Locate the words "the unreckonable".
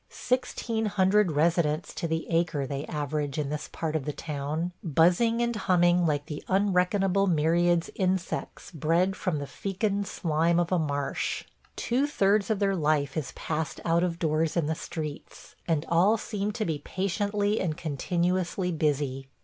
6.25-7.27